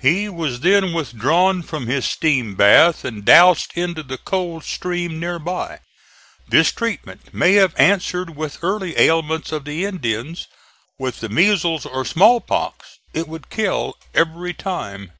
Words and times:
He 0.00 0.30
was 0.30 0.60
then 0.60 0.94
withdrawn 0.94 1.60
from 1.62 1.86
his 1.86 2.08
steam 2.08 2.54
bath 2.54 3.04
and 3.04 3.26
doused 3.26 3.72
into 3.74 4.02
the 4.02 4.16
cold 4.16 4.64
stream 4.64 5.20
near 5.20 5.38
by. 5.38 5.80
This 6.48 6.72
treatment 6.72 7.34
may 7.34 7.56
have 7.60 7.74
answered 7.78 8.34
with 8.36 8.54
the 8.54 8.66
early 8.68 8.98
ailments 8.98 9.52
of 9.52 9.66
the 9.66 9.84
Indians. 9.84 10.46
With 10.98 11.20
the 11.20 11.28
measles 11.28 11.84
or 11.84 12.06
small 12.06 12.40
pox 12.40 12.96
it 13.12 13.28
would 13.28 13.50
kill 13.50 13.98
every 14.14 14.54
time. 14.54 15.12